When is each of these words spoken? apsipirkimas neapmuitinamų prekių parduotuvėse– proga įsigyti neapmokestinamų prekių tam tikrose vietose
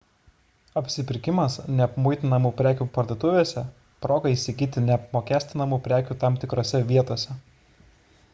apsipirkimas 0.79 1.57
neapmuitinamų 1.79 2.51
prekių 2.61 2.87
parduotuvėse– 2.95 3.65
proga 4.07 4.33
įsigyti 4.37 4.85
neapmokestinamų 4.89 5.83
prekių 5.89 6.21
tam 6.25 6.43
tikrose 6.45 6.83
vietose 6.95 7.41